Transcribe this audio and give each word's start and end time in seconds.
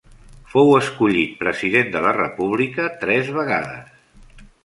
Fou 0.53 0.71
escollit 0.77 1.35
President 1.41 1.91
de 1.97 2.01
la 2.07 2.15
República 2.17 2.89
tres 3.05 3.31
vegades. 3.39 4.43